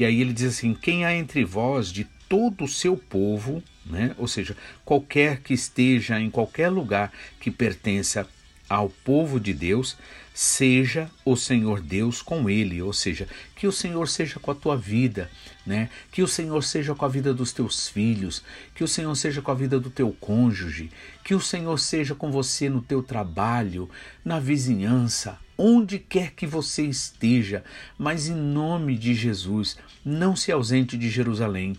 E 0.00 0.04
aí 0.06 0.22
ele 0.22 0.32
diz 0.32 0.56
assim: 0.56 0.72
quem 0.72 1.04
há 1.04 1.14
entre 1.14 1.44
vós 1.44 1.92
de 1.92 2.04
todo 2.26 2.64
o 2.64 2.68
seu 2.68 2.96
povo, 2.96 3.62
né? 3.84 4.14
ou 4.16 4.26
seja, 4.26 4.56
qualquer 4.82 5.42
que 5.42 5.52
esteja 5.52 6.18
em 6.18 6.30
qualquer 6.30 6.70
lugar 6.70 7.12
que 7.38 7.50
pertença 7.50 8.26
ao 8.66 8.88
povo 8.88 9.38
de 9.38 9.52
Deus, 9.52 9.98
seja 10.32 11.10
o 11.22 11.36
Senhor 11.36 11.82
Deus 11.82 12.22
com 12.22 12.48
ele, 12.48 12.80
ou 12.80 12.94
seja, 12.94 13.28
que 13.54 13.66
o 13.66 13.72
Senhor 13.72 14.08
seja 14.08 14.40
com 14.40 14.50
a 14.50 14.54
tua 14.54 14.74
vida, 14.74 15.30
né? 15.66 15.90
Que 16.10 16.22
o 16.22 16.28
Senhor 16.28 16.62
seja 16.62 16.94
com 16.94 17.04
a 17.04 17.08
vida 17.08 17.34
dos 17.34 17.52
teus 17.52 17.88
filhos, 17.88 18.42
que 18.74 18.82
o 18.82 18.88
Senhor 18.88 19.14
seja 19.16 19.42
com 19.42 19.50
a 19.50 19.54
vida 19.54 19.78
do 19.78 19.90
teu 19.90 20.16
cônjuge, 20.18 20.88
que 21.22 21.34
o 21.34 21.40
Senhor 21.40 21.78
seja 21.78 22.14
com 22.14 22.30
você 22.30 22.70
no 22.70 22.80
teu 22.80 23.02
trabalho, 23.02 23.90
na 24.24 24.40
vizinhança, 24.40 25.38
onde 25.58 25.98
quer 25.98 26.30
que 26.30 26.46
você 26.46 26.84
esteja, 26.84 27.62
mas 27.98 28.28
em 28.28 28.34
nome 28.34 28.96
de 28.96 29.14
Jesus, 29.14 29.76
não 30.04 30.34
se 30.34 30.50
ausente 30.50 30.96
de 30.96 31.08
Jerusalém, 31.08 31.76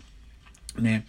né? 0.75 1.03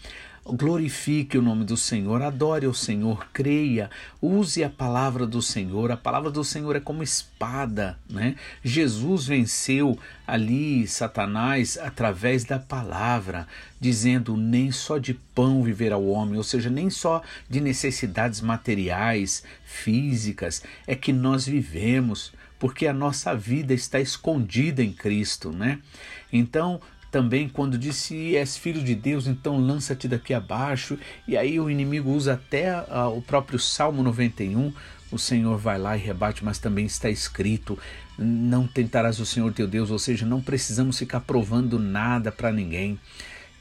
Glorifique 0.45 1.39
o 1.39 1.43
nome 1.43 1.65
do 1.65 1.77
Senhor, 1.77 2.21
adore 2.21 2.67
o 2.67 2.75
Senhor, 2.75 3.29
creia, 3.33 3.89
use 4.21 4.65
a 4.65 4.69
palavra 4.69 5.25
do 5.25 5.41
Senhor. 5.41 5.93
A 5.93 5.97
palavra 5.97 6.33
do 6.33 6.43
Senhor 6.43 6.75
é 6.75 6.81
como 6.81 7.01
espada, 7.01 7.97
né? 8.11 8.35
Jesus 8.61 9.25
venceu 9.25 9.97
ali 10.27 10.85
Satanás 10.89 11.79
através 11.79 12.43
da 12.43 12.59
palavra, 12.59 13.47
dizendo: 13.81 14.37
nem 14.37 14.73
só 14.73 14.99
de 14.99 15.15
pão 15.15 15.63
viverá 15.63 15.97
o 15.97 16.09
homem, 16.09 16.37
ou 16.37 16.45
seja, 16.45 16.69
nem 16.69 16.91
só 16.91 17.23
de 17.49 17.61
necessidades 17.61 18.41
materiais, 18.41 19.45
físicas, 19.65 20.61
é 20.89 20.97
que 20.97 21.13
nós 21.13 21.47
vivemos, 21.47 22.33
porque 22.59 22.89
a 22.89 22.93
nossa 22.93 23.33
vida 23.33 23.73
está 23.73 24.01
escondida 24.01 24.83
em 24.83 24.93
Cristo, 24.93 25.53
né? 25.53 25.79
Então, 26.33 26.81
também 27.13 27.47
quando 27.47 27.77
disse 27.77 28.35
és 28.35 28.57
filho 28.57 28.83
de 28.83 28.95
Deus, 28.95 29.27
então 29.27 29.61
lança-te 29.61 30.09
daqui 30.09 30.33
abaixo. 30.33 30.99
E 31.29 31.37
aí 31.37 31.61
o 31.61 31.71
inimigo 31.71 32.11
usa 32.11 32.33
até 32.33 32.75
uh, 32.75 33.15
o 33.15 33.21
próprio 33.21 33.59
Salmo 33.59 34.03
91. 34.03 34.73
O 35.13 35.19
Senhor 35.19 35.59
vai 35.59 35.79
lá 35.79 35.95
e 35.95 36.01
rebate, 36.01 36.43
mas 36.43 36.59
também 36.59 36.87
está 36.87 37.11
escrito: 37.11 37.79
não 38.19 38.67
tentarás 38.67 39.21
o 39.21 39.27
Senhor 39.27 39.53
teu 39.53 39.69
Deus, 39.69 39.91
ou 39.91 39.99
seja, 39.99 40.25
não 40.25 40.41
precisamos 40.41 40.99
ficar 40.99 41.21
provando 41.21 41.79
nada 41.79 42.33
para 42.33 42.51
ninguém. 42.51 42.99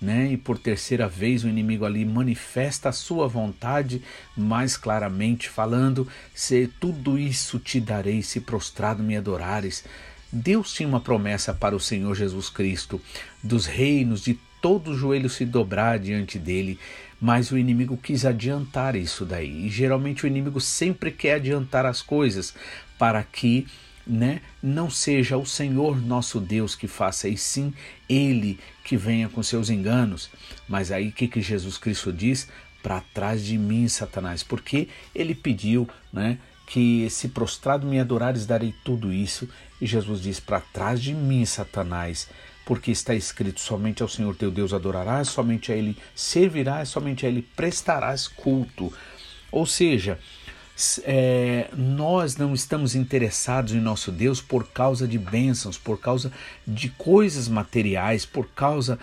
Né? 0.01 0.31
E 0.31 0.37
por 0.37 0.57
terceira 0.57 1.07
vez 1.07 1.43
o 1.43 1.47
inimigo 1.49 1.85
ali 1.85 2.03
manifesta 2.05 2.89
a 2.89 2.93
sua 2.93 3.27
vontade 3.27 4.01
mais 4.35 4.77
claramente, 4.77 5.49
falando: 5.49 6.07
se 6.33 6.67
tudo 6.79 7.19
isso 7.19 7.59
te 7.59 7.81
darei, 7.81 8.23
se 8.23 8.39
prostrado 8.39 9.03
me 9.03 9.17
adorares. 9.17 9.83
Deus 10.31 10.73
tinha 10.73 10.87
uma 10.87 11.01
promessa 11.01 11.53
para 11.53 11.75
o 11.75 11.79
Senhor 11.79 12.15
Jesus 12.15 12.49
Cristo, 12.49 13.01
dos 13.43 13.65
reinos, 13.65 14.23
de 14.23 14.39
todo 14.61 14.91
o 14.91 14.97
joelho 14.97 15.29
se 15.29 15.43
dobrar 15.43 15.99
diante 15.99 16.37
dele, 16.37 16.79
mas 17.19 17.51
o 17.51 17.57
inimigo 17.57 17.97
quis 17.97 18.25
adiantar 18.25 18.95
isso 18.95 19.25
daí. 19.25 19.65
E 19.65 19.69
geralmente 19.69 20.23
o 20.23 20.27
inimigo 20.27 20.61
sempre 20.61 21.11
quer 21.11 21.35
adiantar 21.35 21.85
as 21.85 22.01
coisas 22.01 22.53
para 22.97 23.23
que 23.23 23.67
né, 24.05 24.41
não 24.61 24.89
seja 24.89 25.37
o 25.37 25.45
Senhor 25.45 26.01
nosso 26.01 26.39
Deus 26.39 26.75
que 26.75 26.87
faça, 26.87 27.27
e 27.27 27.37
sim 27.37 27.73
ele 28.09 28.59
que 28.83 28.97
venha 28.97 29.29
com 29.29 29.43
seus 29.43 29.69
enganos. 29.69 30.29
Mas 30.67 30.91
aí 30.91 31.09
o 31.09 31.11
que, 31.11 31.27
que 31.27 31.41
Jesus 31.41 31.77
Cristo 31.77 32.11
diz? 32.11 32.47
Para 32.81 33.01
trás 33.13 33.43
de 33.43 33.57
mim, 33.57 33.87
Satanás, 33.87 34.41
porque 34.41 34.87
ele 35.13 35.35
pediu, 35.35 35.87
né? 36.11 36.39
Que 36.71 37.09
se 37.09 37.27
prostrado 37.27 37.85
me 37.85 37.99
adorares 37.99 38.45
darei 38.45 38.73
tudo 38.81 39.11
isso. 39.11 39.47
E 39.81 39.85
Jesus 39.85 40.21
diz: 40.21 40.39
Para 40.39 40.61
trás 40.61 41.01
de 41.01 41.13
mim, 41.13 41.45
Satanás, 41.45 42.29
porque 42.65 42.91
está 42.91 43.13
escrito: 43.13 43.59
somente 43.59 44.01
ao 44.01 44.07
Senhor 44.07 44.33
teu 44.37 44.49
Deus 44.49 44.73
adorarás, 44.73 45.27
somente 45.27 45.73
a 45.73 45.75
Ele 45.75 45.97
servirás, 46.15 46.87
somente 46.87 47.25
a 47.25 47.29
Ele 47.29 47.41
prestarás 47.41 48.25
culto. 48.25 48.91
Ou 49.51 49.65
seja, 49.65 50.17
é, 51.03 51.69
nós 51.75 52.37
não 52.37 52.53
estamos 52.53 52.95
interessados 52.95 53.73
em 53.73 53.81
nosso 53.81 54.09
Deus 54.09 54.39
por 54.39 54.65
causa 54.69 55.05
de 55.05 55.17
bênçãos, 55.17 55.77
por 55.77 55.99
causa 55.99 56.31
de 56.65 56.87
coisas 56.87 57.49
materiais, 57.49 58.25
por 58.25 58.47
causa 58.47 58.97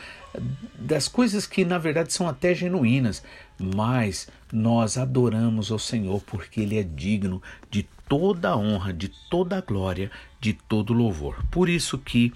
das 0.79 1.09
coisas 1.09 1.47
que 1.47 1.65
na 1.65 1.79
verdade 1.79 2.13
são 2.13 2.29
até 2.29 2.55
genuínas, 2.55 3.23
mas 3.59 4.29
nós 4.53 4.97
adoramos 4.97 5.71
o 5.71 5.79
Senhor 5.79 6.23
porque 6.23 6.61
Ele 6.61 6.79
é 6.79 6.83
digno 6.83 7.43
de 7.71 7.87
toda 8.09 8.51
a 8.51 8.57
honra, 8.57 8.93
de 8.93 9.11
toda 9.31 9.59
a 9.59 9.61
glória, 9.61 10.11
de 10.41 10.53
todo 10.53 10.93
louvor. 10.93 11.45
Por 11.51 11.69
isso 11.69 11.99
que 11.99 12.33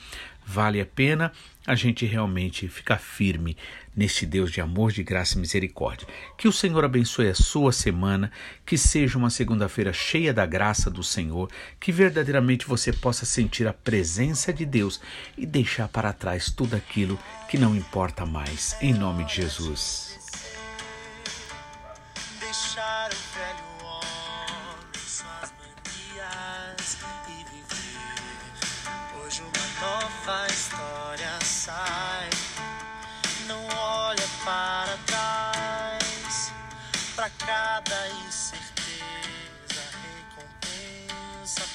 vale 0.47 0.81
a 0.81 0.87
pena 0.87 1.33
a 1.67 1.75
gente 1.75 2.05
realmente 2.05 2.69
ficar 2.69 2.99
firme 2.99 3.57
neste 3.95 4.27
Deus 4.27 4.51
de 4.51 4.61
amor, 4.61 4.91
de 4.91 5.03
graça 5.03 5.37
e 5.37 5.41
misericórdia. 5.41 6.09
Que 6.37 6.49
o 6.49 6.53
Senhor 6.53 6.85
abençoe 6.85 7.29
a 7.29 7.35
sua 7.35 7.73
semana, 7.73 8.33
que 8.67 8.77
seja 8.77 9.17
uma 9.19 9.31
segunda-feira 9.31 9.93
cheia 9.93 10.33
da 10.33 10.45
graça 10.45 10.91
do 10.91 11.05
Senhor, 11.05 11.51
que 11.79 11.93
verdadeiramente 11.93 12.67
você 12.67 12.93
possa 12.93 13.25
sentir 13.25 13.69
a 13.69 13.73
presença 13.73 14.53
de 14.53 14.65
Deus 14.65 15.01
e 15.37 15.47
deixar 15.47 15.89
para 15.89 16.13
trás 16.13 16.51
tudo 16.51 16.75
aquilo 16.75 17.19
que 17.49 17.59
não 17.59 17.77
importa 17.77 18.27
mais. 18.27 18.77
Em 18.81 18.93
nome 18.93 19.25
de 19.25 19.37
Jesus. 19.37 20.13
deixar 22.53 23.11
o 23.11 23.17
velho 23.35 23.62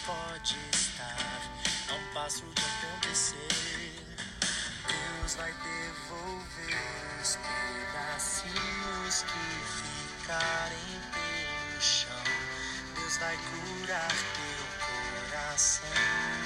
pode 0.07 0.55
estar 0.73 1.41
a 1.89 1.93
um 1.93 2.13
passo 2.13 2.45
de 2.55 2.63
acontecer. 2.63 3.91
Deus 4.87 5.35
vai 5.35 5.51
devolver 5.51 7.21
os 7.21 7.35
pedacinhos 7.35 9.23
que 9.23 10.21
ficarem 10.23 11.01
pelo 11.11 11.81
chão. 11.81 12.23
Deus 12.95 13.17
vai 13.17 13.35
curar 13.35 14.07
teu 14.07 14.63
coração. 15.29 16.36